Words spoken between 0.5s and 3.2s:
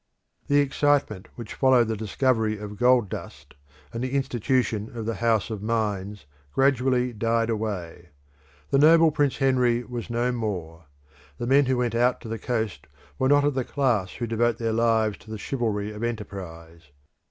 excitement which followed the discovery of gold